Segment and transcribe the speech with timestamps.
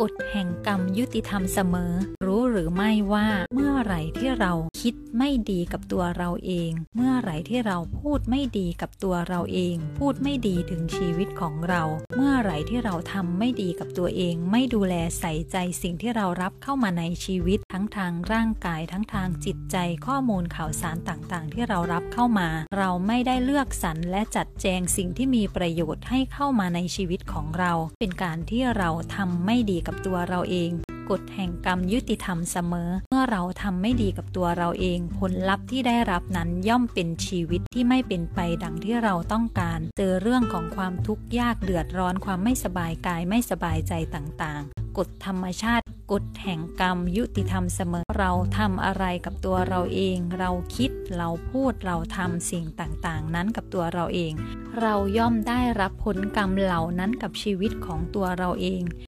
[0.00, 1.92] กฎแห่งกรรมยุติธรรมเสมอ
[2.50, 11.82] หรือไม่ว่าเมื่อไหร่ที่เราคิดไม่ดีกับตัวเราเอง เมื่อไหร่ที่เราพูดไม่ดีกับตัวเราเอง พูดไม่ดีถึงชีวิตของเรา
[12.16, 19.76] เมื่อไหร่ที่เราทำไม่ดีกับตัวเอง ไม่ดูแลใส่ใจสิ่งที่เรารับเข้ามาในชีวิตทั้งทางร่างกายทั้งทางจิตใจ
[20.06, 22.48] ข้อมูลข่าวสารต่างๆ ที่เรารับเข้ามา
[22.78, 30.72] เราไม่ได้เลือกสรรและจัดแจงสิ่งที่มีประโยชน์ให้เข้ามาในชีวิตของเรา เป็นการที่เราทำไม่ดีกับตัวเราเอง
[31.10, 54.32] กฎแห่งกรรมยุติธรรมเสมอ เมื่อเราทำไม่ดีกับตัวเราเอง ผลลัพธ์ที่ได้รับนั้นย่อมเป็นชีวิตที่ไม่เป็นไปดังที่เราต้องการ เจอเรื่องของความทุกข์ยากเดือดร้อนความไม่สบายกายไม่สบายใจต่างๆ กฎธรรมชาติกฎแห่งกรรมยุติธรรมเสมอเราทำอะไรกับตัวเราเอง เราคิดเราพูดเราทำสิ่งต่างๆ นั้นกับตัวเราเอง
[54.80, 58.82] เราย่อมได้รับผลกรรมเหล่านั้นกับชีวิตของตัวเราเอง